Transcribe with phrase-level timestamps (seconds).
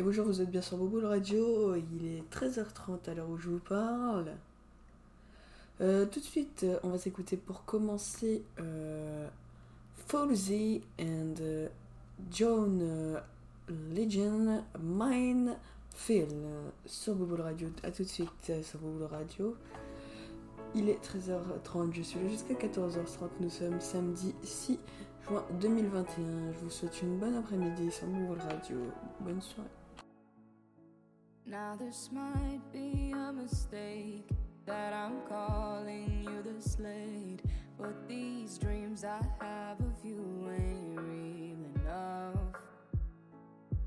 [0.00, 1.76] Et bonjour, vous êtes bien sur Bobo Radio.
[1.76, 4.32] Il est 13h30 à l'heure où je vous parle.
[5.82, 9.28] Euh, tout de suite, on va s'écouter pour commencer euh,
[10.10, 11.68] and euh,
[12.30, 13.20] John euh,
[13.94, 15.54] Legend Mine
[15.94, 16.28] Phil
[16.86, 17.68] sur Bobo le Radio.
[17.82, 19.54] A tout de suite sur Bobo le Radio.
[20.74, 23.28] Il est 13h30, je suis là jusqu'à 14h30.
[23.40, 24.78] Nous sommes samedi 6
[25.28, 26.52] juin 2021.
[26.54, 28.78] Je vous souhaite une bonne après-midi sur Bobo le Radio.
[29.20, 29.68] Bonne soirée.
[31.46, 34.28] Now this might be a mistake
[34.66, 37.40] that I'm calling you the slate,
[37.78, 42.36] but these dreams I have of you ain't real enough.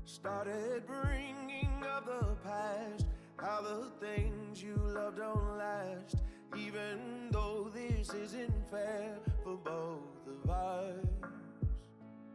[0.04, 6.16] Started bringing up the past, how the things you love don't last.
[6.56, 11.04] Even though this isn't fair for both of us.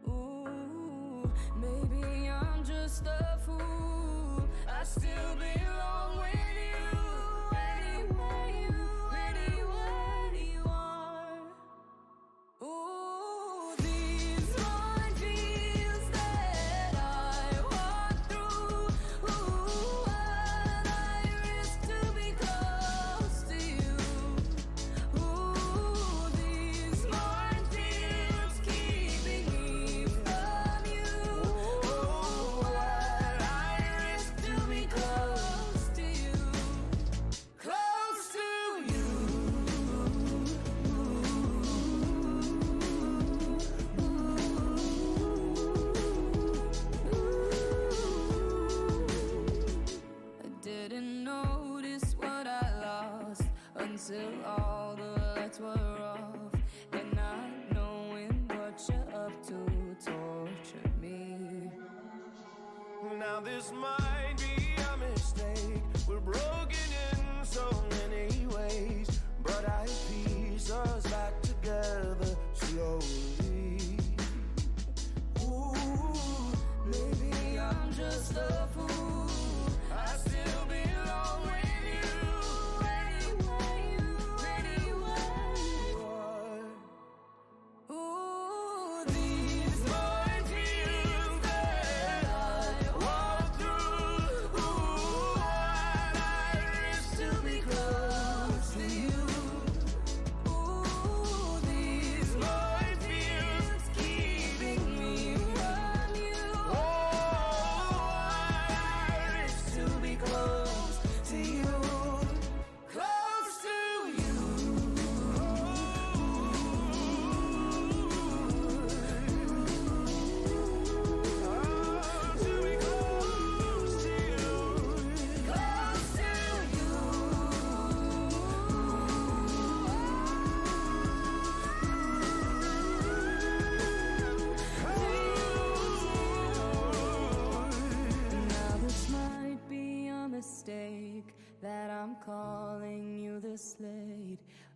[0.08, 0.79] Ooh,
[1.56, 4.48] maybe I'm just a fool.
[4.68, 6.59] I still belong with you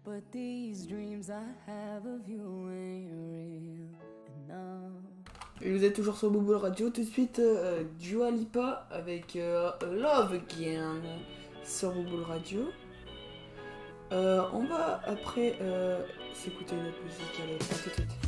[0.04, 3.95] but these dreams I have of you ain't real.
[5.62, 6.91] Et vous êtes toujours sur Bobo Radio.
[6.91, 11.01] Tout de suite, euh, Dua Lipa avec euh, Love Again
[11.62, 12.68] sur Bobo Radio.
[14.12, 16.04] Euh, on va après euh,
[16.34, 17.41] s'écouter une autre musique.
[17.42, 18.23] Allez, à tout de suite.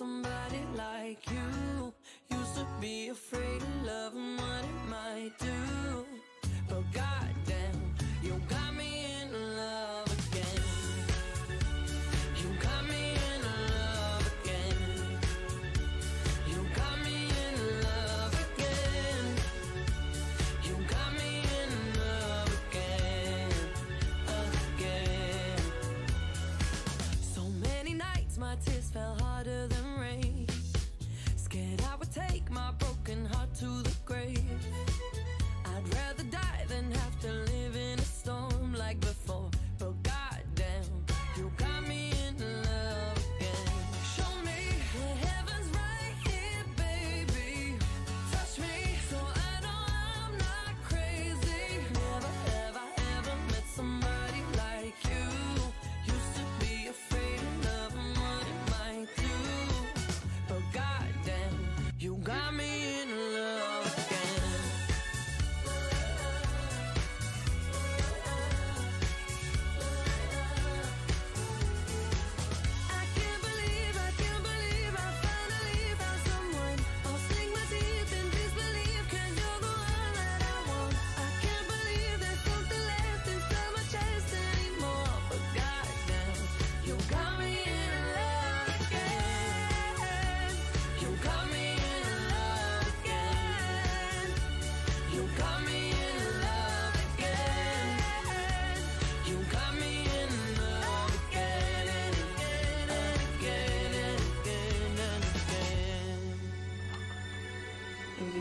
[0.00, 1.92] Somebody like you.
[2.30, 6.06] Used to be afraid of love and what it might do.
[6.70, 7.59] But goddamn,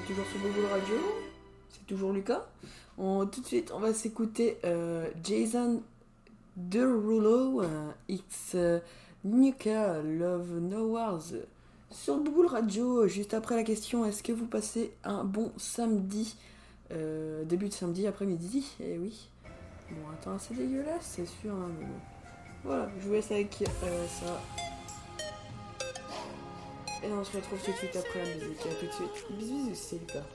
[0.10, 0.96] toujours sur Google Radio
[1.70, 2.48] C'est toujours Lucas.
[2.98, 5.84] On, tout de suite, on va s'écouter euh, Jason
[6.58, 8.80] Derulo euh, X euh,
[9.24, 11.22] Nuka Love No Wars
[11.92, 13.08] sur Google Radio.
[13.08, 16.36] Juste après la question est-ce que vous passez un bon samedi
[16.92, 18.66] euh, Début de samedi après-midi?
[18.82, 19.30] Eh oui.
[19.92, 21.54] Bon, attends, c'est dégueulasse, c'est sûr.
[21.54, 21.70] hein.
[22.64, 24.42] Voilà, je vous laisse avec ça.
[27.04, 28.66] Et on se retrouve tout de suite après la musique.
[28.66, 29.26] À tout de suite.
[29.32, 30.26] Bisous, bisous, c'est Lucas.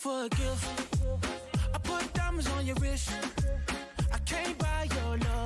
[0.00, 1.00] For a gift.
[1.74, 3.10] I put diamonds on your wrist.
[4.12, 5.45] I can't buy your loving.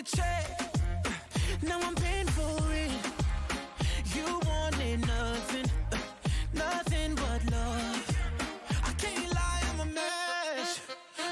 [0.00, 0.60] a check.
[1.62, 2.90] Now I'm paying for it.
[4.14, 5.66] You wanted nothing,
[6.54, 8.18] nothing but love.
[8.82, 10.80] I can't lie, I'm a mess.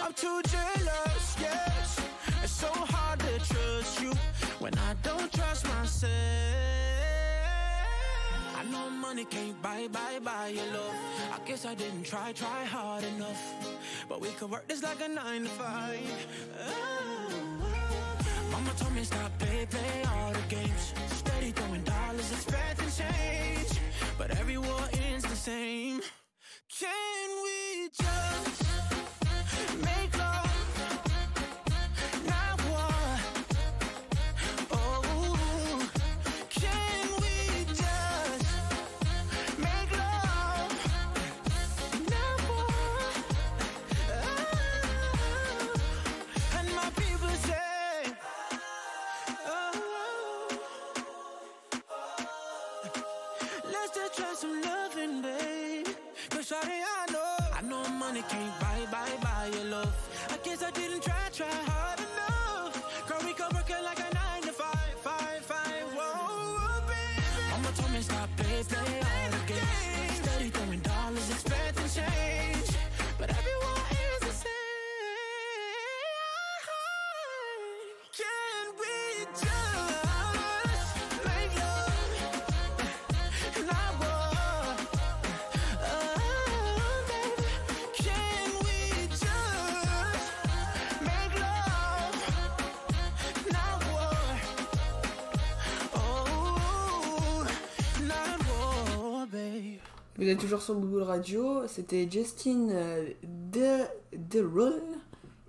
[0.03, 2.01] I'm too jealous, yes.
[2.43, 4.13] It's so hard to trust you
[4.59, 6.13] when I don't trust myself.
[8.59, 10.97] I know money can't buy, buy, buy your love.
[11.33, 13.43] I guess I didn't try, try hard enough.
[14.09, 16.27] But we could work this like a nine to five.
[16.67, 17.68] Oh.
[18.59, 20.93] Mama told me stop play, play all the games.
[21.12, 23.79] Steady throwing dollars, expecting change.
[24.19, 26.00] But every war ends the same.
[26.81, 28.65] Can we just
[29.85, 30.38] make love?
[53.95, 55.87] Just try some loving, babe.
[56.28, 59.95] Cause shawty, I know, I know money can't buy, buy, buy your love.
[60.30, 63.09] I guess I didn't try, try hard enough.
[63.09, 67.50] Girl, we could work it like a nine to five, five, five, whoa, baby.
[67.50, 69.18] Mama told me stop, play, play
[100.19, 101.69] Vous êtes toujours sur Google Radio.
[101.69, 104.75] C'était Justin euh, De Derulo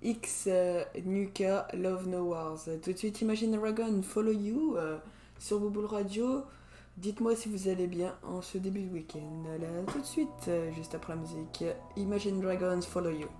[0.00, 2.60] X euh, Nuka Love No Wars.
[2.80, 4.98] Tout de suite, Imagine Dragon Follow You euh,
[5.40, 6.44] sur Google Radio.
[6.96, 9.44] Dites-moi si vous allez bien en ce début de week-end.
[9.92, 11.64] Tout de suite, juste après la musique,
[11.96, 13.10] Imagine Dragons Follow.
[13.10, 13.39] You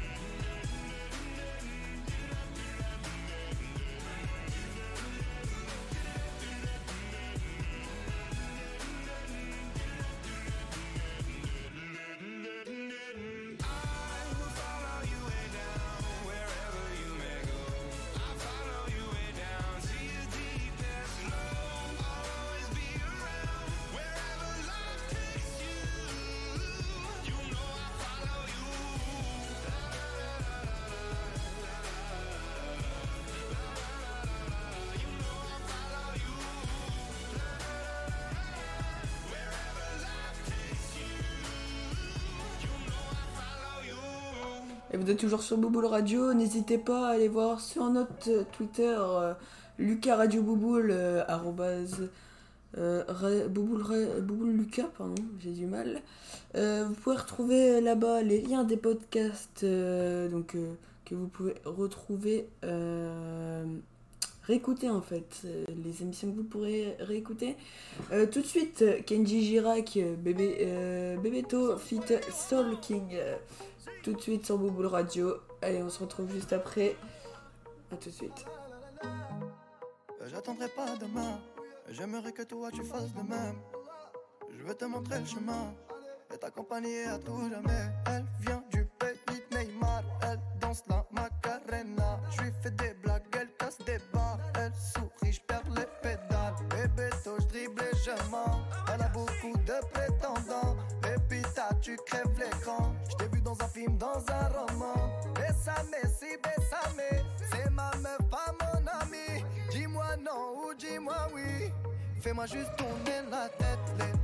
[44.93, 48.43] Et vous êtes toujours sur Bouboule Radio, n'hésitez pas à aller voir sur notre euh,
[48.51, 49.33] Twitter euh,
[49.79, 52.09] Lucas Radio Bouboule, euh, arrobase,
[52.75, 56.01] Bouboule, Lucas, pardon, j'ai du mal.
[56.55, 60.55] Vous pouvez retrouver là-bas les liens des podcasts donc,
[61.05, 62.47] que vous pouvez retrouver,
[64.43, 65.41] réécouter en fait,
[65.83, 67.57] les émissions que vous pourrez réécouter.
[68.09, 71.99] Tout de suite, Kenji Girac, bébé, Bébéto, fit
[72.31, 73.17] Soul King.
[74.01, 75.37] Euh, tout de suite sur Bouboule Radio.
[75.61, 76.95] Allez, on se retrouve juste après.
[77.91, 78.45] A tout de suite.
[80.27, 81.39] J'attendrai pas demain.
[81.89, 83.55] J'aimerais que toi tu fasses de même.
[84.49, 85.73] Je veux te montrer le chemin
[86.33, 87.91] et t'accompagner à tout jamais.
[88.07, 90.03] Elle vient du pays de Neymar.
[90.23, 92.19] Elle danse la Macarena.
[92.31, 94.39] Je lui fais des blagues, elle casse des barres.
[94.55, 96.55] Elle sourit, je perds les pédales.
[96.69, 98.11] Bébé, je dribble et je.
[98.93, 100.77] Elle a beaucoup de prétendants.
[101.03, 102.90] Et puis t'as, tu crèves l'écran.
[106.19, 107.23] Si bessame.
[107.51, 109.43] C'est ma meuf, pas mon ami.
[109.71, 111.71] Dis-moi non ou dis-moi oui.
[112.19, 113.79] Fais-moi juste tourner la tête.
[113.97, 114.20] Les,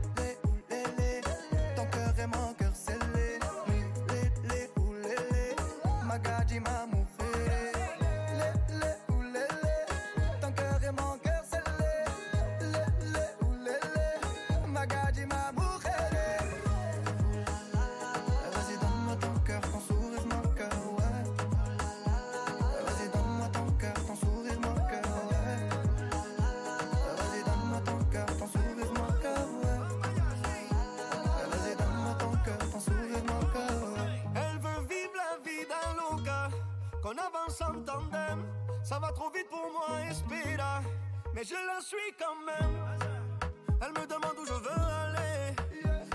[43.82, 45.56] Elle me demande où je veux aller,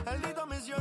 [0.06, 0.74] elle lit dans mes yeux.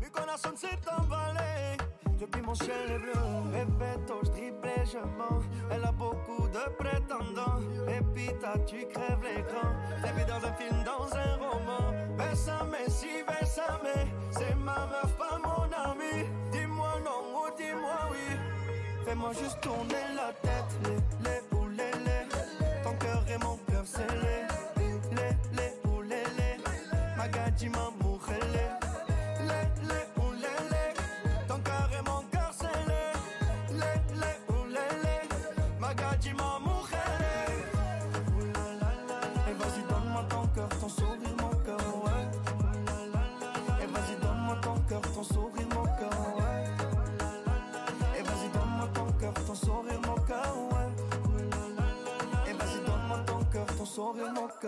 [0.00, 1.76] Vu qu'on a sonne s'est emballé,
[2.18, 3.12] depuis mon ciel est bleu.
[3.52, 5.42] Répéto, je dribble et je mens.
[5.70, 7.60] Elle a beaucoup de prétendants.
[7.88, 8.30] Et puis
[8.66, 9.68] tu crèves l'écran.
[10.02, 11.92] T'es vu dans un film, dans un roman.
[12.16, 14.08] Bessame, si bessame.
[14.30, 16.26] C'est ma meuf, pas mon ami.
[16.52, 18.36] Dis-moi non ou dis-moi oui.
[19.04, 21.02] Fais-moi juste tourner la tête.
[54.16, 54.66] Cogemos que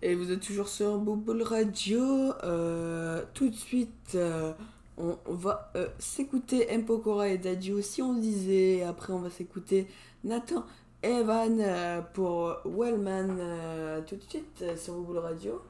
[0.00, 2.32] Et vous êtes toujours sur Bouboule Radio.
[2.42, 4.54] Euh, tout de suite, euh,
[4.96, 8.82] on, va euh, s'écouter Mpokora et Daddio si on disait.
[8.82, 9.88] Après, on va s'écouter
[10.24, 10.64] Nathan
[11.02, 11.62] Evan
[12.14, 13.36] pour Wellman.
[14.06, 15.60] tout de suite sur Bouboule Radio.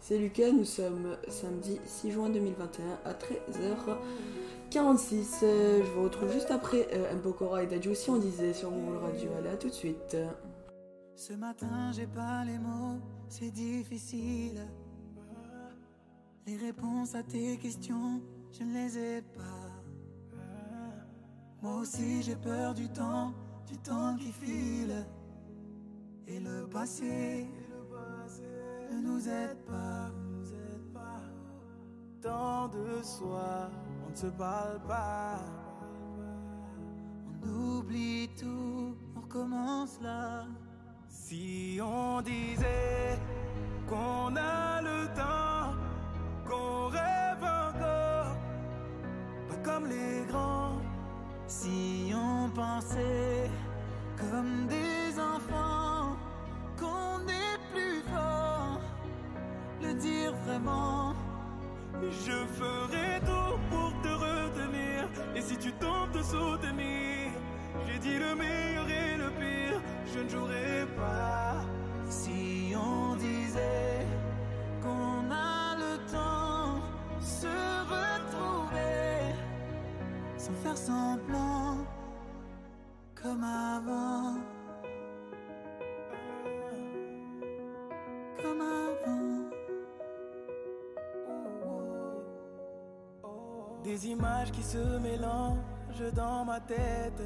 [0.00, 5.40] C'est Lucas, nous sommes samedi 6 juin 2021 à 13h46.
[5.42, 9.28] Euh, je vous retrouve juste après Mpokora et Daddio si on disait sur Bouboule Radio.
[9.38, 10.16] Allez, à tout de suite.
[11.18, 14.64] Ce matin, j'ai pas les mots, c'est difficile.
[16.46, 20.38] Les réponses à tes questions, je ne les ai pas.
[21.60, 23.34] Moi aussi, j'ai peur du temps,
[23.66, 25.04] du temps qui file.
[26.28, 27.48] Et le passé
[28.92, 30.12] ne nous aide pas.
[32.22, 33.70] Tant de soi,
[34.06, 35.40] on ne se parle pas.
[37.26, 40.46] On oublie tout, on recommence là.
[41.08, 43.18] Si on disait
[43.88, 45.74] qu'on a le temps,
[46.46, 48.36] qu'on rêve encore,
[49.48, 50.76] pas comme les grands.
[51.46, 53.50] Si on pensait
[54.16, 56.16] comme des enfants
[56.78, 58.80] qu'on est plus fort,
[59.82, 61.14] le dire vraiment.
[62.02, 65.08] Je ferai tout pour te retenir.
[65.34, 67.30] Et si tu tentes de soutenir,
[67.86, 69.77] j'ai dit le meilleur et le pire,
[70.14, 71.54] je ne jouerai pas.
[72.08, 74.06] Si on disait
[74.82, 76.80] qu'on a le temps
[77.20, 77.46] se
[77.94, 79.34] retrouver
[80.36, 81.76] sans faire semblant
[83.14, 84.36] comme avant.
[88.42, 89.50] Comme avant.
[93.84, 97.22] Des images qui se mélangent dans ma tête.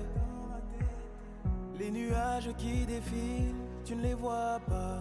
[1.82, 5.00] Les nuages qui défilent, tu ne les vois pas.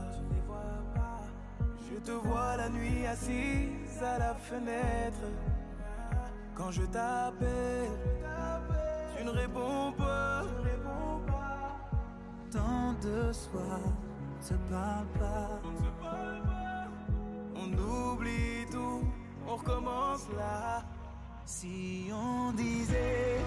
[1.87, 5.27] Je te vois la nuit assise à la fenêtre.
[6.55, 7.91] Quand je t'appelle,
[9.15, 10.43] tu ne réponds pas.
[12.51, 13.79] Tant de soir,
[14.39, 15.61] on se parle pas.
[17.61, 19.03] On oublie tout,
[19.47, 20.83] on recommence là.
[21.45, 23.37] Si on disait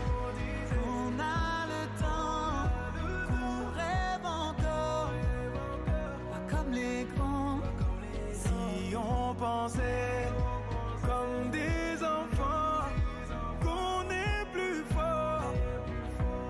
[0.71, 2.24] qu'on a le temps,
[9.67, 12.85] comme des enfants
[13.63, 15.55] qu'on est plus fort,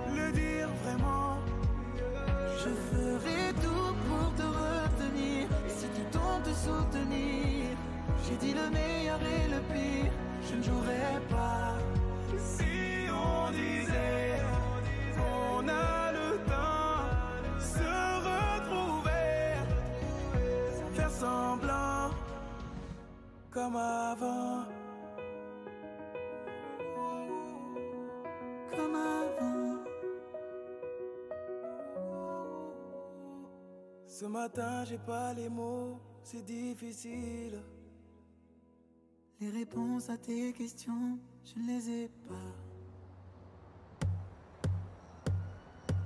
[0.08, 1.38] le dire vraiment.
[2.58, 5.46] Je ferai tout pour te retenir.
[5.64, 7.76] Et si tu tombes te soutenir,
[8.26, 10.10] j'ai dit le meilleur et le pire,
[10.50, 11.73] je ne jouerai pas.
[23.54, 24.64] Comme avant.
[28.70, 29.84] Comme avant.
[34.06, 37.62] Ce matin, j'ai pas les mots, c'est difficile.
[39.40, 42.63] Les réponses à tes questions, je ne les ai pas.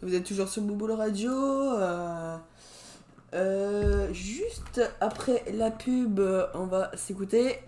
[0.00, 1.30] Vous êtes toujours sur Bouboule Radio.
[1.32, 2.36] euh,
[3.34, 6.20] euh, juste après la pub,
[6.54, 7.58] on va s'écouter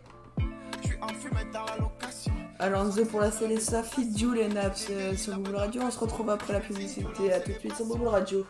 [0.82, 2.39] Je suis fumeur à location.
[2.61, 5.81] Alonso pour la Célessa Fit Jules et Naps euh, sur Bouboule Radio.
[5.83, 7.33] On se retrouve après la publicité.
[7.33, 8.46] À tout de suite sur Bouboule Radio.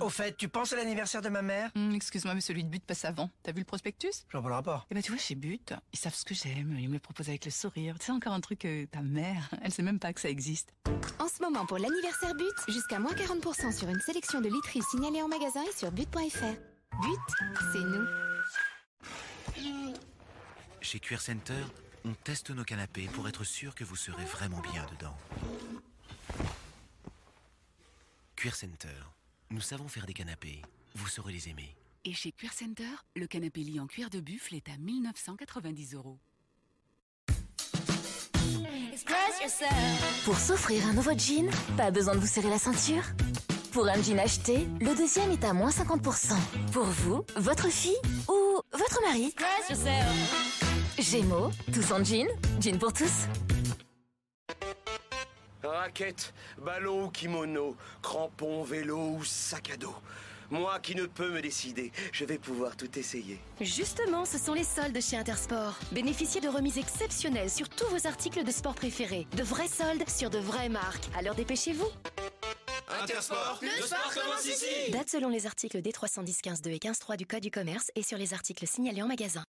[0.00, 1.70] Au fait, tu penses à l'anniversaire de ma mère?
[1.76, 3.28] Hum, Excuse-moi, mais celui de But passe avant.
[3.42, 4.24] T'as vu le prospectus?
[4.28, 4.86] Je vois pas le rapport.
[4.90, 6.74] Eh ben, tu vois, chez But, ils savent ce que j'aime.
[6.78, 7.98] Ils me le proposent avec le sourire.
[7.98, 10.72] Tu sais, encore un truc que ta mère, elle sait même pas que ça existe.
[11.18, 15.20] En ce moment, pour l'anniversaire But, jusqu'à moins 40% sur une sélection de literies signalées
[15.22, 16.56] en magasin et sur but.fr.
[17.02, 17.20] But,
[17.72, 18.06] c'est nous.
[20.80, 21.54] Chez Cuir Center,
[22.04, 25.16] on teste nos canapés pour être sûr que vous serez vraiment bien dedans.
[28.36, 28.88] Cuir Center,
[29.50, 30.62] nous savons faire des canapés.
[30.94, 31.76] Vous saurez les aimer.
[32.04, 36.18] Et chez Cuir Center, le canapé lit en cuir de buffle est à 1990 euros.
[40.24, 43.04] Pour s'offrir un nouveau jean, pas besoin de vous serrer la ceinture.
[43.72, 46.34] Pour un jean acheté, le deuxième est à moins 50%.
[46.72, 47.96] Pour vous, votre fille
[48.28, 49.34] ou votre mari.
[50.98, 52.28] Gémeaux, tous en jean,
[52.60, 53.26] jean pour tous.
[55.62, 59.94] Raquette, ballon ou kimono, crampon, vélo ou sac à dos.
[60.50, 63.40] Moi qui ne peux me décider, je vais pouvoir tout essayer.
[63.60, 65.78] Justement, ce sont les soldes chez Intersport.
[65.92, 69.26] Bénéficiez de remises exceptionnelles sur tous vos articles de sport préférés.
[69.36, 71.08] De vrais soldes sur de vraies marques.
[71.16, 71.88] Alors dépêchez-vous.
[73.02, 77.16] Intersport, le sport commence ici Date selon les articles D310 15 2 et 15 3
[77.16, 79.44] du Code du commerce et sur les articles signalés en magasin.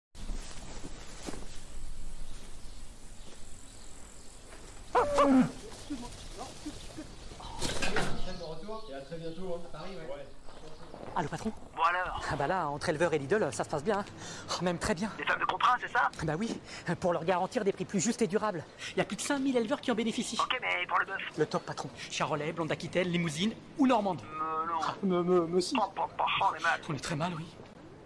[11.14, 13.84] Ah, le patron Bon alors Ah bah là, entre éleveur et Lidl, ça se passe
[13.84, 13.98] bien.
[13.98, 14.04] hein.
[14.50, 15.10] Oh, même très bien.
[15.18, 16.58] Des femmes de contrat, c'est ça Bah oui,
[17.00, 18.64] pour leur garantir des prix plus justes et durables.
[18.92, 20.38] Il y a plus de 5000 éleveurs qui en bénéficient.
[20.40, 21.90] Ok, mais pour le bœuf Le top, patron.
[22.10, 24.22] Charolais, Blonde d'Aquitaine, Limousine ou Normande.
[24.22, 24.78] Euh, non.
[24.82, 25.74] Ah, me, me, me si.
[25.78, 26.80] Oh, oh, oh, on est mal.
[26.88, 27.46] On est très mal, oui.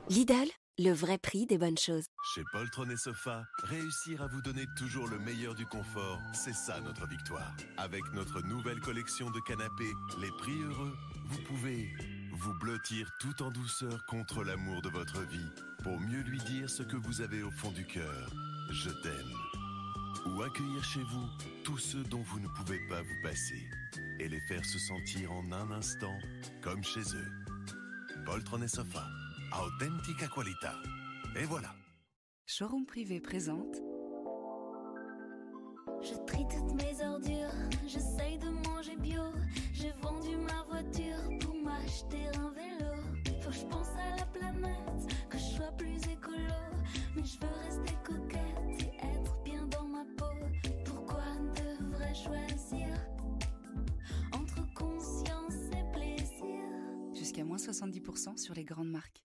[0.08, 2.04] Lidl, le vrai prix des bonnes choses.
[2.34, 6.80] Chez Poltron et Sofa, réussir à vous donner toujours le meilleur du confort, c'est ça
[6.80, 7.56] notre victoire.
[7.78, 10.94] Avec notre nouvelle collection de canapés, les prix heureux,
[11.28, 11.88] vous pouvez
[12.32, 15.50] vous blottir tout en douceur contre l'amour de votre vie
[15.82, 18.30] pour mieux lui dire ce que vous avez au fond du cœur.
[18.70, 19.32] Je t'aime.
[20.26, 21.26] Ou accueillir chez vous
[21.64, 23.62] tous ceux dont vous ne pouvez pas vous passer
[24.18, 26.18] et les faire se sentir en un instant
[26.60, 27.32] comme chez eux.
[28.26, 29.08] Poltron et Sofa,
[29.52, 30.74] authentica qualità.
[31.36, 31.74] Et voilà.
[32.46, 33.76] Showroom privé présente
[36.02, 37.54] Je trie toutes mes ordures,
[37.86, 39.22] j'essaye de manger bio.
[39.72, 42.92] J'ai vendu ma voiture pour m'acheter un vélo.
[43.42, 46.36] Faut que je pense à la planète, que je sois plus écolo.
[47.16, 50.36] Mais je veux rester coquette et être bien dans ma peau.
[50.84, 51.24] Pourquoi
[51.56, 52.88] devrais choisir
[54.32, 56.46] entre conscience et plaisir?
[57.14, 59.24] jusqu'à moins 70% sur les grandes marques.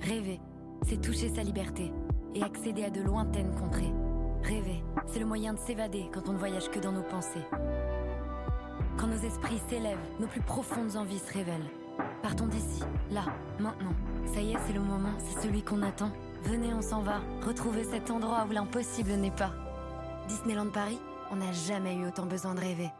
[0.00, 0.40] Rêver,
[0.86, 1.92] c'est toucher sa liberté
[2.34, 3.92] et accéder à de lointaines contrées.
[4.42, 7.44] Rêver, c'est le moyen de s'évader quand on ne voyage que dans nos pensées.
[7.50, 7.58] Quand
[8.96, 11.70] Quand nos esprits s'élèvent, nos plus profondes envies se révèlent.
[12.22, 13.26] Partons d'ici, là,
[13.60, 13.94] maintenant.
[14.32, 16.10] Ça y est, c'est le moment, c'est celui qu'on attend.
[16.44, 19.52] Venez, on s'en va, retrouver cet endroit où l'impossible n'est pas.
[20.28, 20.98] Disneyland Paris,
[21.30, 22.90] on n'a jamais eu autant besoin de rêver.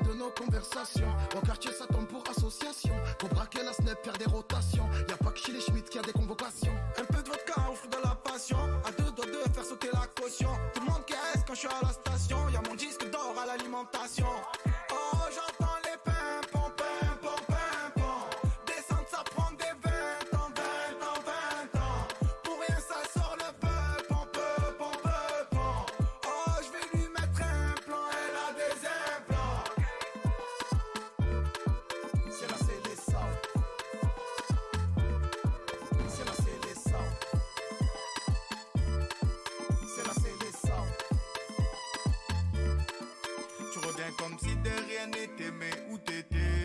[0.00, 1.12] De nos conversations.
[1.36, 2.03] Au quartier, ça tombe
[45.04, 46.64] rien n'était, mais où t'étais?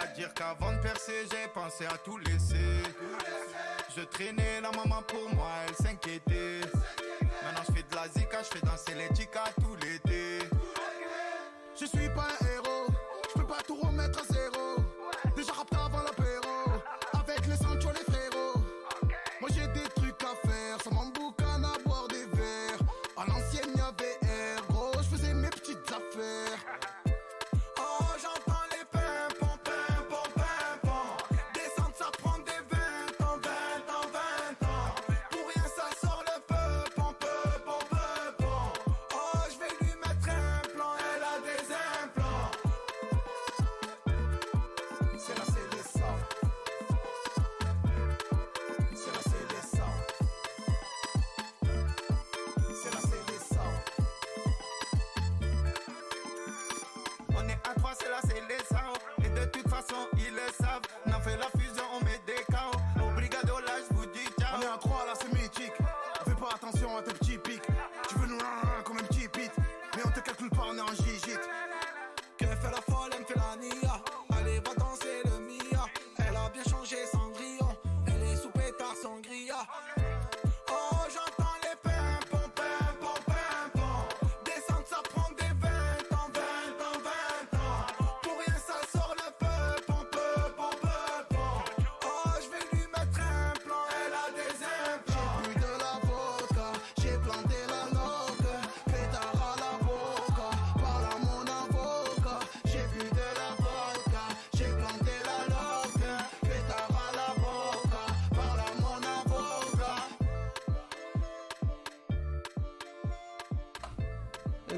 [0.00, 2.82] À dire qu'avant de percer, j'ai pensé à tout laisser.
[3.96, 6.60] Je traînais la maman pour moi, elle s'inquiétait.
[7.20, 10.40] Maintenant je fais de la zika, je fais danser les chicas tout l'été.
[11.80, 12.63] Je suis pas un héros,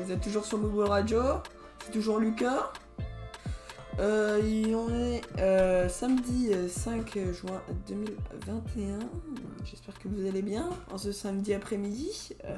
[0.07, 1.21] Vous êtes toujours sur Bobo Radio,
[1.85, 2.73] c'est toujours Lucas.
[3.99, 9.01] Euh, et on est euh, samedi euh, 5 juin 2021.
[9.65, 12.37] J'espère que vous allez bien en ce samedi après-midi.
[12.45, 12.57] Euh,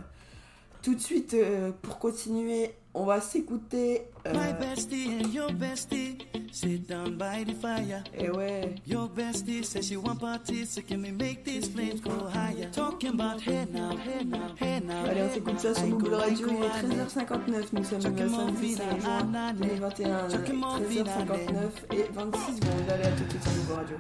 [0.83, 4.03] tout de suite, euh, pour continuer, on va s'écouter.
[4.27, 6.19] euh, your bestie
[6.53, 8.03] sit down by the fire.
[8.15, 8.75] Eh ouais.
[8.87, 12.69] Your bestie says she want parties, so can we make these flames go higher?
[12.73, 15.05] Talking about hey now, hey now, hey now.
[15.05, 19.01] Allez, on s'écoute ça sur Google Radio, il est 13h59, nous sommes le samedi 5
[19.01, 22.91] juin 2021, 13h59 et 26 secondes.
[22.91, 23.97] Allez, à tout de suite sur Google Radio.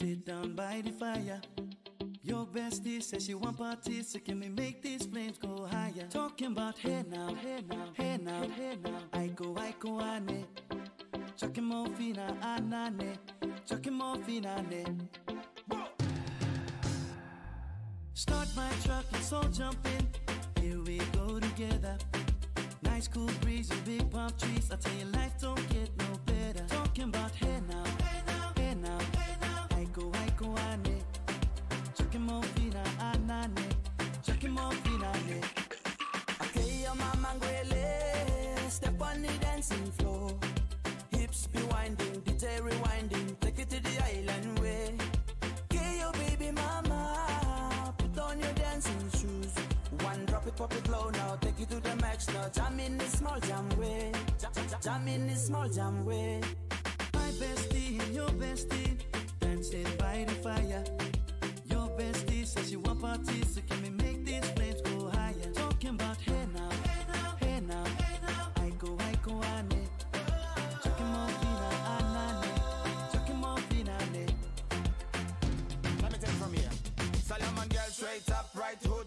[0.00, 1.40] Sit down by the fire.
[2.22, 6.06] Your bestie says she want parties, so can we make these flames go higher?
[6.08, 9.00] Talking about hey now, hey now, hey now, hey now.
[9.12, 10.46] I go, I go, ane.
[11.36, 13.18] Chucking more fina, ah, anane.
[13.42, 14.84] Ah, Chucking more fina, ne.
[18.14, 20.62] Start my truck, let's all jump in.
[20.62, 21.96] Here we go together.
[22.82, 24.70] Nice cool breeze and big palm trees.
[24.72, 26.64] I tell you, life don't get no better.
[26.68, 27.84] Talking about hey now,
[42.62, 44.94] rewinding, take it to the island way.
[45.68, 49.54] Get your baby mama, put on your dancing shoes.
[50.04, 52.48] One drop it, pop it low now, take it to the max now.
[52.48, 56.40] Jam in this small jam way, jam, jam, jam in this small jam way.
[57.14, 58.98] My bestie your bestie
[59.38, 60.84] dancing by the fire.
[61.70, 65.52] Your bestie says you want parties, so can we make these flames go higher?
[65.54, 66.39] Talking about hey.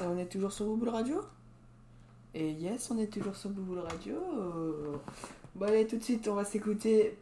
[0.00, 1.20] On est toujours sur Bouboule Radio?
[2.34, 4.14] Et yes, on est toujours sur Bouboule Radio.
[5.54, 7.18] Bon allez, tout de suite, on va s'écouter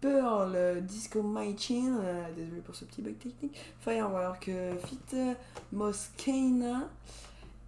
[0.00, 5.34] Pearl, euh, Disco Machine, euh, désolé pour ce petit bug technique, Firework, euh, Fit, euh,
[5.72, 6.88] Moskana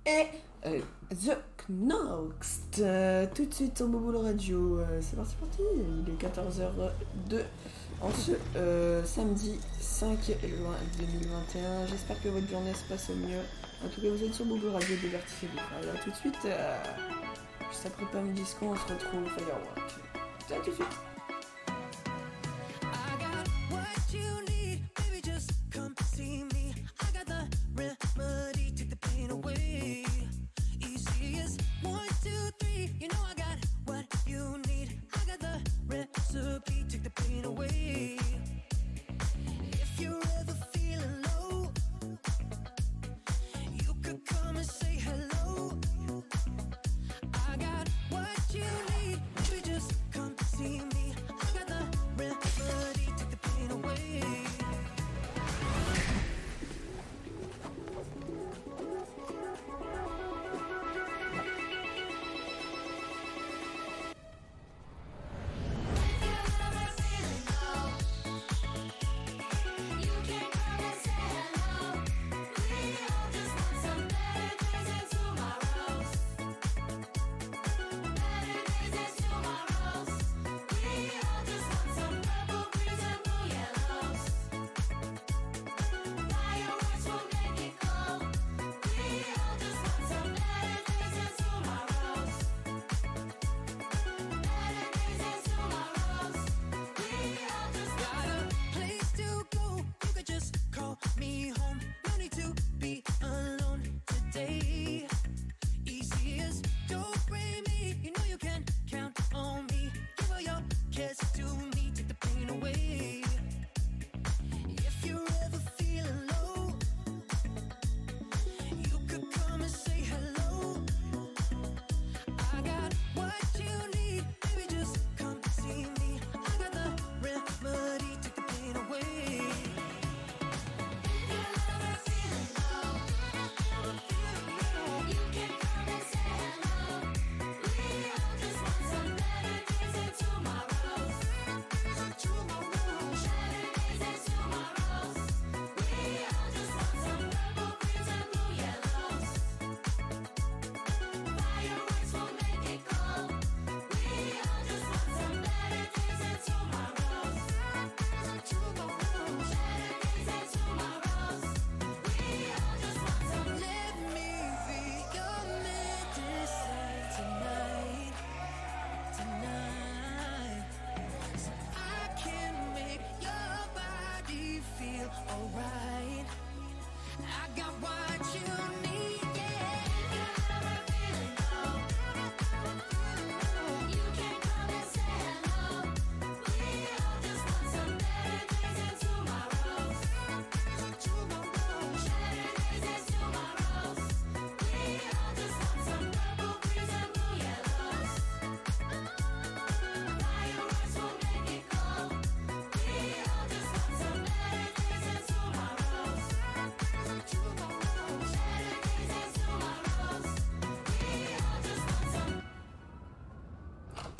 [0.06, 0.26] et
[0.66, 1.38] euh, The
[1.68, 2.78] Knoxt.
[2.80, 4.80] Euh, tout de suite sur Bouboule Radio.
[4.80, 5.62] Euh, c'est parti, parti.
[6.06, 7.42] Il est 14h02
[8.02, 11.86] en ce euh, samedi 5 juin 2021.
[11.86, 13.42] J'espère que votre journée se passe au mieux.
[13.84, 15.58] En tout cas, vous êtes sur Bouboule Radio, divertissez-vous.
[15.58, 16.38] À tout de suite.
[16.44, 16.76] Euh,
[17.70, 19.78] juste après Pam Disco, on se retrouve Firework.
[20.50, 20.86] À tout de suite.
[22.82, 25.20] I got what you need, baby.
[25.22, 25.52] Just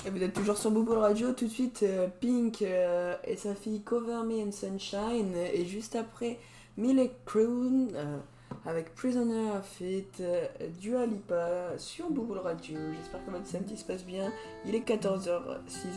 [0.05, 3.55] Et vous êtes toujours sur Bubble Radio, tout de suite euh, Pink euh, et sa
[3.55, 6.40] fille Cover Me in Sunshine, et juste après
[6.76, 8.18] Millie Croon euh,
[8.66, 12.78] avec Prisoner Fit, euh, sur Bubble Radio.
[12.96, 14.32] J'espère que votre samedi se passe bien.
[14.66, 15.28] Il est 14h06,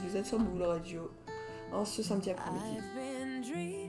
[0.08, 1.10] vous êtes sur Bubble Radio
[1.74, 3.85] en ce samedi après-midi.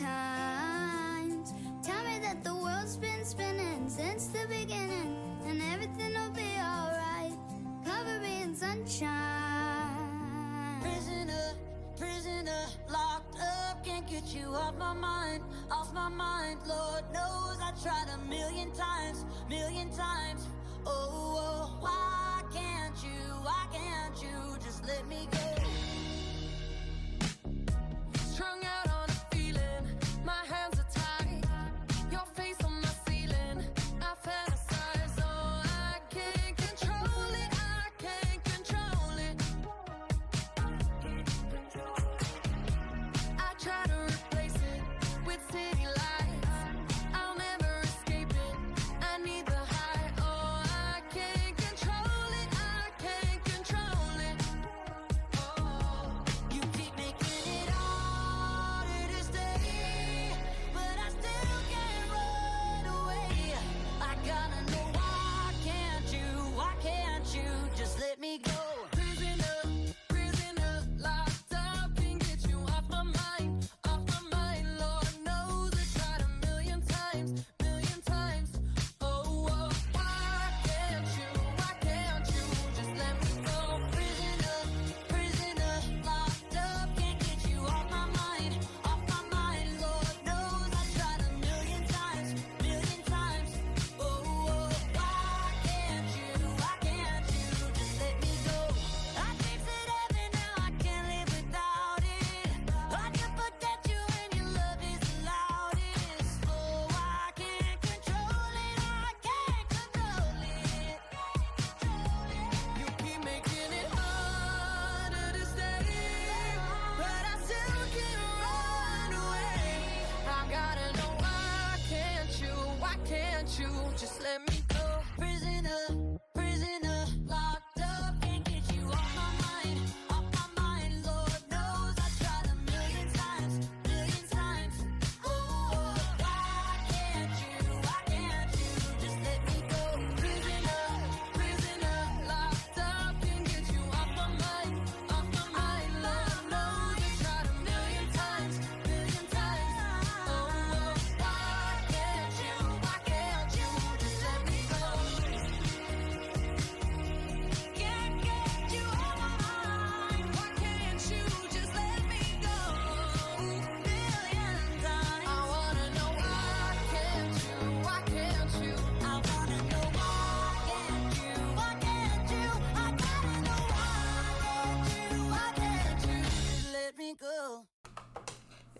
[0.00, 1.54] Times.
[1.82, 5.16] Tell me that the world's been spinning since the beginning,
[5.46, 7.32] and everything'll be alright.
[7.84, 9.10] Cover me in sunshine.
[10.80, 11.54] Prisoner,
[11.96, 16.58] prisoner, locked up, can't get you off my mind, off my mind.
[16.66, 20.48] Lord knows I tried a million times, million times.
[20.86, 25.43] Oh, oh, why can't you, why can't you just let me go?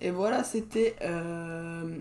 [0.05, 1.99] Et voilà, c'était euh,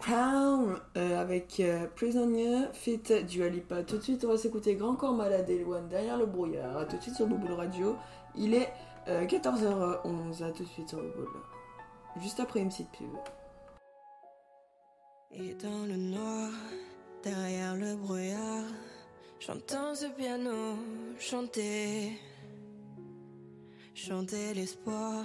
[0.00, 3.84] Crown euh, avec euh, Prisoner, fit du Alipa.
[3.84, 6.76] Tout de suite, on va s'écouter Grand Corps Malade et Loin derrière le brouillard.
[6.76, 7.96] A tout de suite sur Bouboule Radio.
[8.34, 8.68] Il est
[9.06, 10.42] euh, 14h11.
[10.42, 11.28] A tout de suite sur Bouboule.
[12.20, 13.06] Juste après une petite pub.
[15.30, 16.50] Et dans le noir,
[17.22, 18.64] derrière le brouillard,
[19.38, 20.74] j'entends ce piano
[21.20, 22.18] chanter.
[23.94, 25.24] Chanter l'espoir,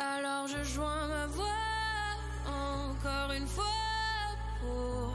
[0.00, 1.44] Alors je joins ma voix
[2.46, 3.64] encore une fois
[4.60, 5.12] pour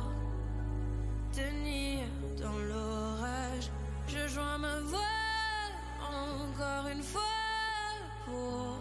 [1.31, 2.05] tenir
[2.41, 3.71] dans l'orage.
[4.09, 4.99] Je joins ma voix
[6.01, 7.21] encore une fois
[8.25, 8.77] pour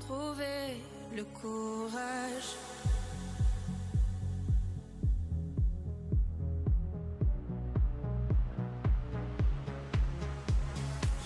[0.00, 0.82] trouver
[1.14, 2.56] le courage.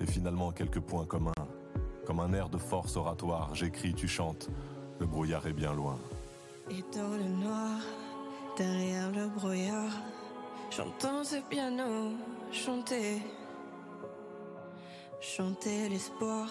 [0.00, 1.32] Et finalement quelques points communs.
[2.06, 4.48] Comme un air de force oratoire, j'écris, tu chantes,
[4.98, 5.96] le brouillard est bien loin.
[6.70, 7.78] Et dans le noir,
[8.56, 9.92] derrière le brouillard,
[10.70, 12.12] j'entends ce piano
[12.50, 13.22] chanter.
[15.20, 16.48] Chanter l'espoir,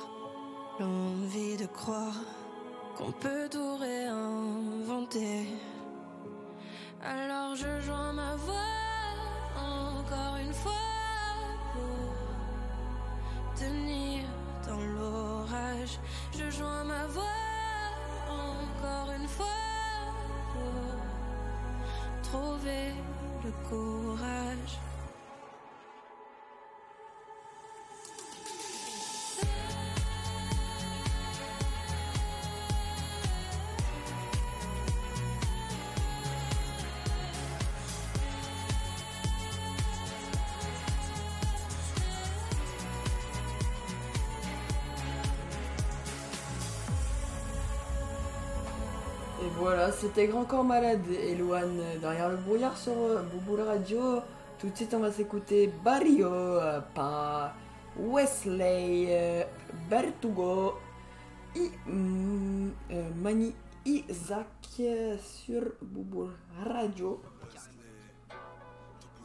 [0.79, 2.15] l'envie de croire
[2.97, 5.47] qu'on peut tout réinventer.
[7.03, 8.53] Alors je joins ma voix
[9.57, 10.90] encore une fois
[13.61, 14.23] tenir
[14.67, 15.93] dans l'orage.
[16.37, 17.39] Je joins ma voix
[18.27, 19.61] encore une fois
[20.53, 20.81] pour
[22.29, 22.87] trouver
[23.43, 24.73] le courage.
[49.43, 54.19] Et voilà, c'était Grand Corps Malade et Loane derrière le brouillard sur euh, Bouboule Radio.
[54.59, 57.55] Tout de suite, on va s'écouter Barrio euh, par
[57.97, 59.43] Wesley euh,
[59.89, 60.75] Bertugo
[61.55, 63.53] et mm, euh, Mani
[63.85, 64.45] Isaac
[64.79, 66.33] euh, sur Bouboule
[66.63, 67.19] Radio.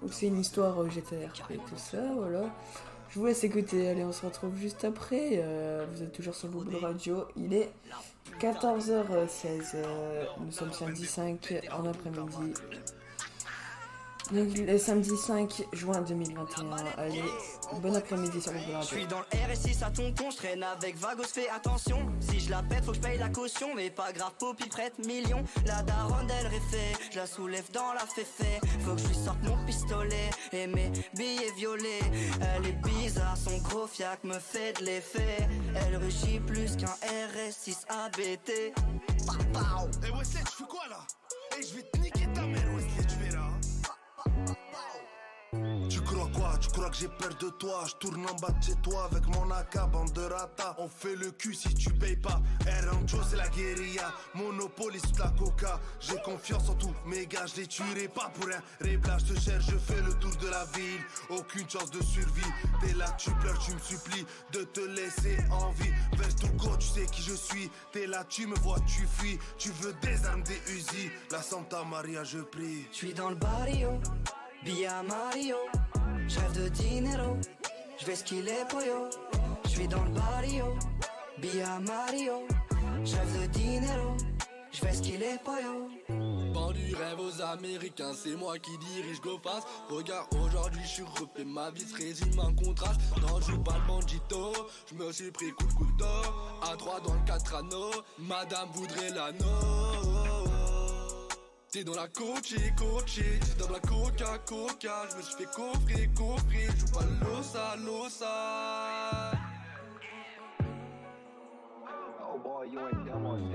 [0.00, 2.44] Donc c'est une histoire euh, GTRP et tout ça, voilà.
[3.10, 3.88] Je vous laisse écouter.
[3.88, 5.32] Allez, on se retrouve juste après.
[5.34, 7.24] Euh, vous êtes toujours sur Google Radio.
[7.36, 7.70] Il est
[8.40, 9.72] 14h16.
[9.74, 12.54] euh, nous sommes samedi 5 en après-midi.
[14.32, 16.70] Donc, le samedi 5 juin 2021.
[16.98, 17.22] Allez,
[17.80, 18.88] bon après-midi sur Google Je Radio.
[18.88, 21.98] suis dans le RSI à tonton, je traîne avec Vagos, fais attention.
[22.20, 24.98] Si je la pète, faut que je paye la caution, mais pas grave, Poppy prête
[25.06, 25.44] million.
[25.66, 28.58] La daronne, elle réfait, je la soulève dans la féfé.
[28.84, 32.00] Faut que je lui sorte mon pistolet et mes billets violets.
[32.56, 35.46] Elle est bizarre, son gros fiac me fait de l'effet.
[35.74, 38.72] Elle rugit plus qu'un RS6 ABT.
[40.04, 40.98] Eh Wesley, tu fais quoi là?
[41.58, 43.05] Eh, je vais te niquer ta mère, Wesley,
[45.88, 46.52] tu crois quoi?
[46.60, 47.84] Tu crois que j'ai peur de toi?
[47.86, 50.74] Je tourne en bas de chez toi avec mon AK, bande de rata.
[50.78, 52.40] On fait le cul si tu payes pas.
[52.90, 54.12] Rancho, c'est la guérilla.
[54.34, 55.80] Monopoly sous la coca.
[56.00, 59.22] J'ai confiance en tous mes gars, je les tuerai pas pour un réglage.
[59.26, 61.00] Je te cherche, je fais le tour de la ville.
[61.30, 62.52] Aucune chance de survie.
[62.80, 65.92] T'es là, tu pleures, tu me supplies de te laisser en vie.
[66.16, 67.70] Verse tout go, tu sais qui je suis.
[67.92, 69.38] T'es là, tu me vois, tu fuis.
[69.58, 71.10] Tu veux des armes, des Uzi.
[71.30, 72.86] La Santa Maria, je prie.
[72.90, 74.00] Je suis dans le barrio,
[74.66, 75.54] Via Mario.
[76.26, 77.36] Je rêve de dinero,
[78.00, 79.08] je vais skiller pollo.
[79.64, 80.76] Je suis dans le barrio,
[81.38, 82.48] Via Mario.
[83.04, 84.16] Je rêve de dinero,
[84.72, 85.88] je vais skiller pollo.
[86.52, 89.68] Vends du rêve aux Américains, c'est moi qui dirige GoFast.
[89.88, 93.00] Regarde, aujourd'hui je suis refait, ma vie se résume en contraste.
[93.22, 94.52] Non, je joue pas le bandito,
[94.90, 96.04] je me suis pris coup de couteau.
[96.62, 99.85] À 3 dans le 4 anneaux, madame voudrait l'anneau.
[101.76, 105.08] T'es dans la coachée, coachée, t'es dans la coca, coca.
[105.10, 109.32] Je me suis fait coffrer, coffrer, joue pas l'ossa, l'ossa.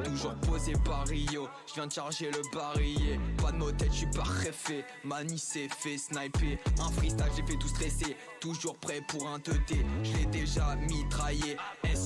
[0.03, 3.19] Toujours posé par Rio, je viens de charger le barillet.
[3.41, 4.85] Pas de motet, je suis pas refait.
[5.03, 6.59] Mani c'est fait sniper.
[6.79, 8.15] Un freestyle, j'ai fait tout stresser.
[8.39, 9.83] Toujours prêt pour un teuté.
[10.03, 11.57] Je l'ai déjà mitraillé.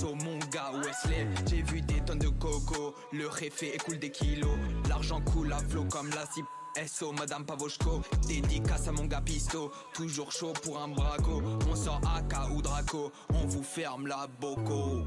[0.03, 1.27] Mon gars Wesley.
[1.47, 2.95] J'ai vu des tonnes de coco.
[3.13, 4.57] Le réfé écoule des kilos.
[4.89, 6.47] L'argent coule à flot comme la cible.
[6.85, 11.41] SO Madame Pavoshko, dédicace à mon gars Pisto, toujours chaud pour un braco.
[11.71, 15.05] On sort AK ou Draco, on vous ferme la boco.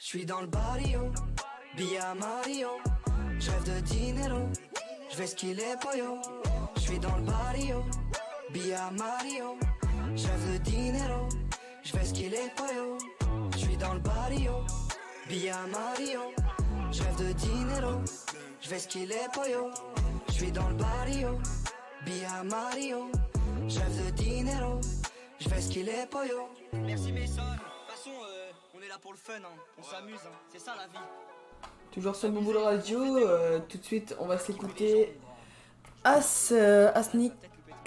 [0.00, 1.12] Je suis dans le barrio,
[1.76, 2.68] Via Mario.
[3.38, 4.48] Je rêve de dinero,
[5.12, 6.16] je vais skiller pollo.
[6.74, 7.84] Je suis dans le barrio,
[8.50, 9.56] Via Mario.
[10.16, 11.28] Je rêve de dinero,
[11.84, 12.98] je vais skiller pollo.
[13.78, 14.52] Je suis dans le barrio,
[15.28, 16.20] Via Mario.
[16.90, 18.00] Je rêve de dinero,
[18.60, 19.70] je vais skiller pollo.
[20.26, 21.38] Je suis dans le barrio,
[22.04, 23.08] Via Mario.
[23.68, 24.80] Je rêve de dinero,
[25.38, 26.48] je vais skiller pollo.
[26.72, 27.42] Merci Mason.
[27.42, 29.60] De toute façon, euh, on est là pour le fun, hein.
[29.78, 30.36] on s'amuse, hein.
[30.52, 31.04] c'est ça la vie.
[31.92, 33.16] Toujours sur Google Radio.
[33.16, 35.16] euh, tout de suite, on va s'écouter
[36.02, 37.36] As, euh, Asnico,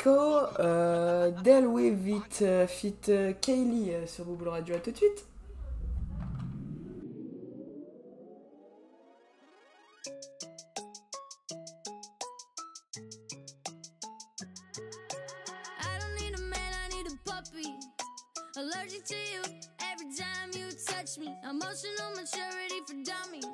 [0.08, 2.96] euh, Del With euh, fit
[3.42, 4.76] Kaylee sur Google Radio.
[4.76, 5.26] À tout de suite.
[18.58, 19.42] Allergic to you
[19.82, 21.34] every time you touch me.
[21.50, 23.46] Emotional maturity for dummies.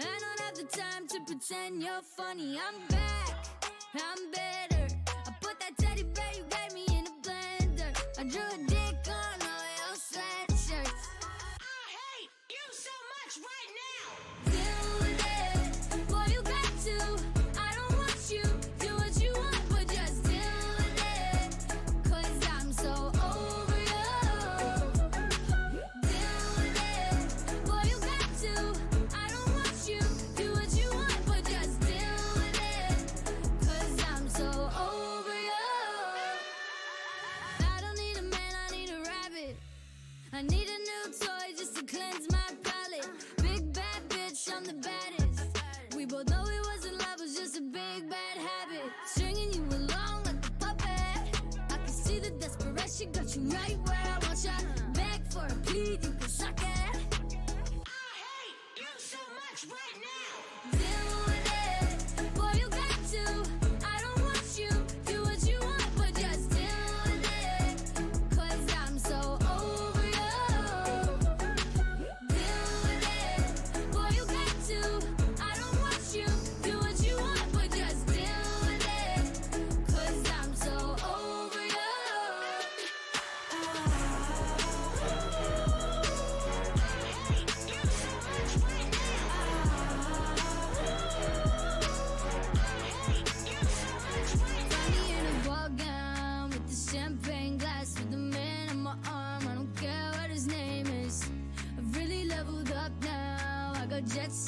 [0.00, 2.58] I don't have the time to pretend you're funny.
[2.58, 3.46] I'm back,
[3.94, 4.81] I'm better.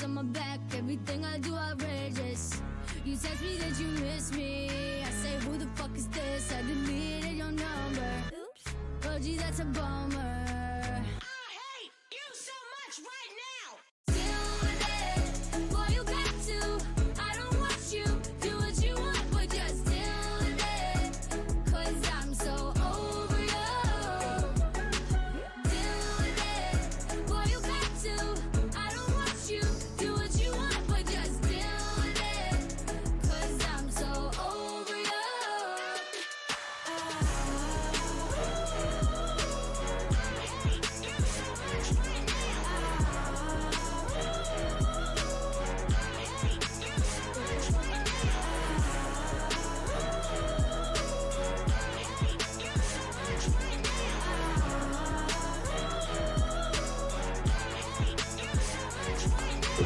[0.02, 0.43] On my back,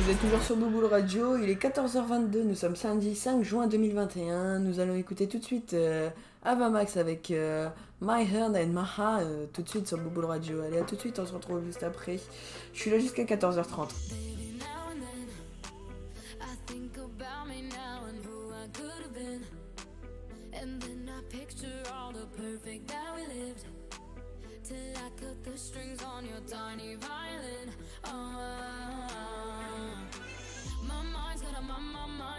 [0.08, 4.58] Vous êtes toujours sur Bouboule Radio, il est 14h22, nous sommes samedi 5 juin 2021.
[4.58, 6.08] Nous allons écouter tout de suite euh,
[6.44, 7.68] Avamax avec euh,
[8.00, 10.62] My Hand and Maha euh, tout de suite sur Bouboule Radio.
[10.62, 12.18] Allez, à tout de suite, on se retrouve juste après.
[12.72, 13.90] Je suis là jusqu'à 14h30.
[16.40, 19.42] I think about me now and who I could have been.
[20.54, 23.66] And then I picture all the perfect that we lived.
[24.64, 27.74] Till I cut the strings on your tiny violin.
[28.04, 28.77] Uh,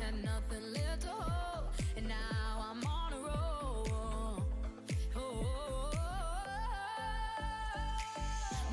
[0.00, 1.66] Had nothing left to hold,
[1.96, 4.42] and now I'm on a roll.
[5.14, 5.92] Oh,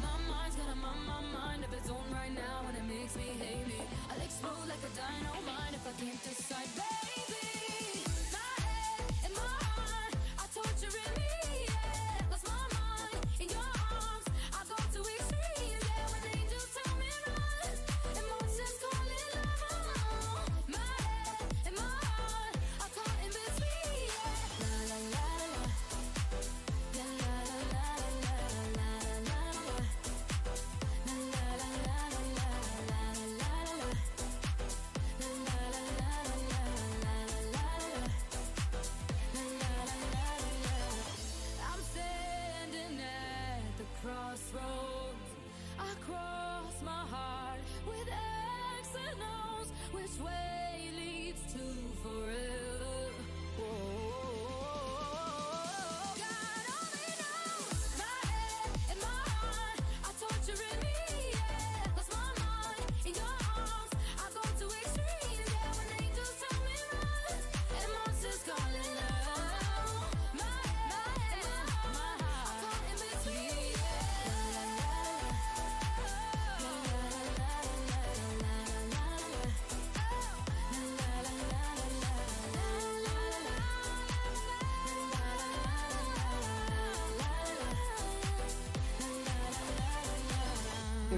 [0.02, 0.14] my
[0.76, 3.24] my, mind of its own right now, and it makes me.
[4.10, 7.39] I'll explode like a dynamite if I can't decide, baby.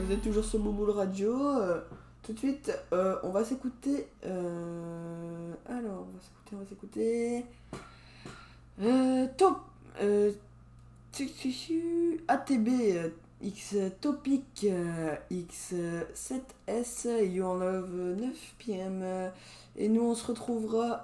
[0.05, 1.33] Vous êtes toujours sur Bouboule Radio.
[1.47, 1.81] euh,
[2.23, 4.07] tout de suite, euh, on va s'écouter.
[4.25, 7.45] euh, alors, on va s'écouter, on va s'écouter.
[9.37, 9.57] Top.
[12.27, 12.69] ATB
[13.43, 19.03] X Topic euh, X7S Your Love 9 pm.
[19.77, 21.01] Et nous, on se retrouvera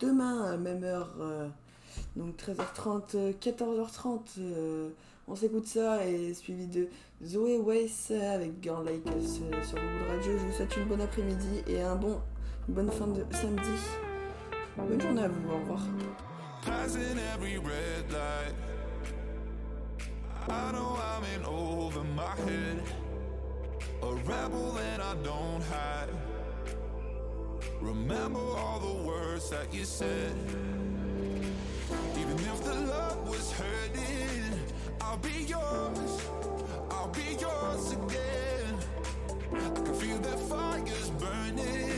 [0.00, 1.10] demain à même heure.
[2.16, 4.20] donc 13h30, euh, 14h30.
[4.38, 4.90] euh,
[5.28, 6.88] on s'écoute ça et suivi de
[7.24, 10.32] Zoé Weiss avec Girl Like Us sur Google Radio.
[10.38, 12.20] Je vous souhaite une bonne après-midi et un bon,
[12.68, 13.78] une bonne fin de samedi.
[14.76, 15.80] Bonne journée à vous, au revoir.
[16.64, 18.54] Passing every red light.
[20.48, 22.82] I know I'm in over my head.
[24.02, 26.08] A rebel and I don't hide.
[27.80, 30.34] Remember all the words that you said.
[40.22, 41.91] the fire's burning.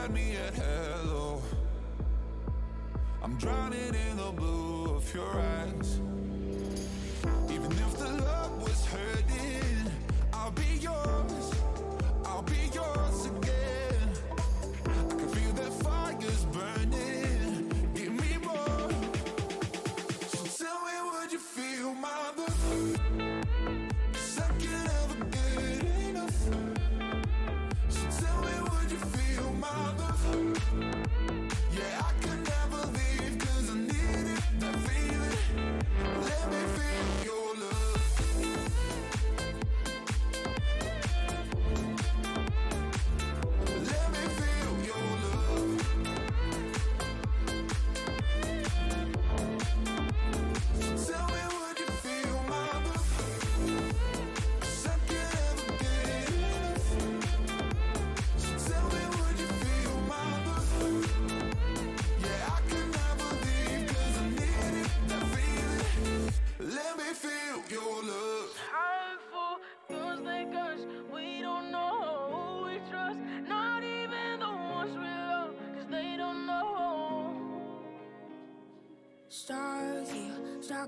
[0.00, 1.42] had me at hello.
[3.22, 6.00] I'm drowning in the blue of your eyes.
[7.50, 8.39] Even if the love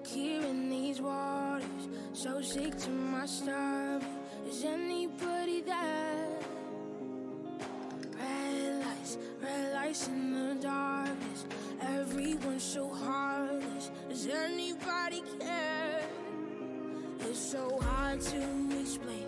[0.02, 4.02] stuck here in these waters, so sick to my stomach.
[4.48, 6.38] Is anybody there?
[8.18, 11.46] Red lights, red lights in the darkness.
[11.80, 13.90] Everyone's so heartless.
[14.08, 16.02] Does anybody care?
[17.20, 19.21] It's so hard to explain.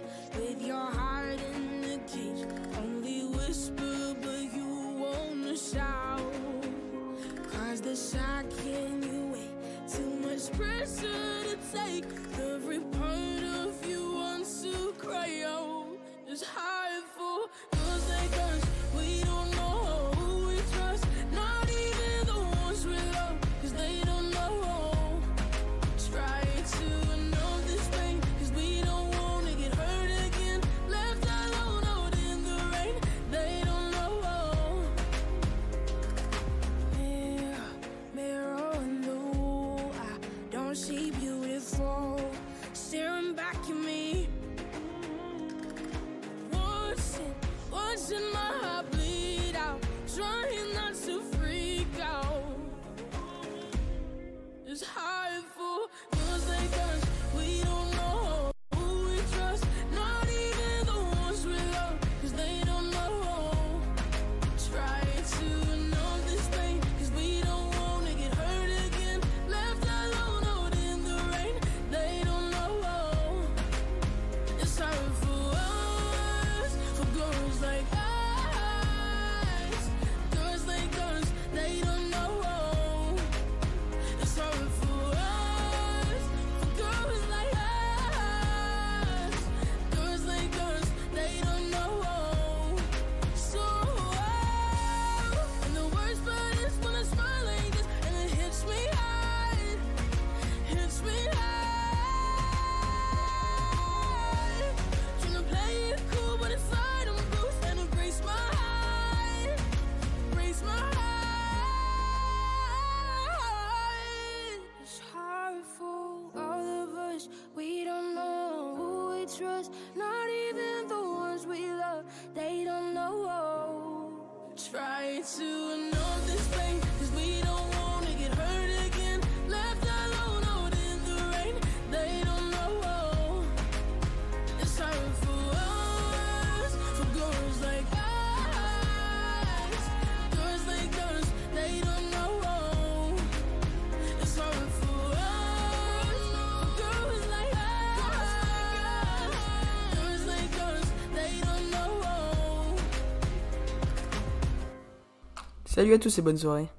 [155.84, 156.73] Salut à tous et bonne soirée.